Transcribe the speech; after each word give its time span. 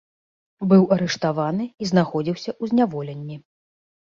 Быў 0.69 0.83
арыштаваны 0.95 1.67
і 1.67 1.83
знаходзіўся 1.91 2.51
ў 2.61 2.73
зняволенні. 2.73 3.35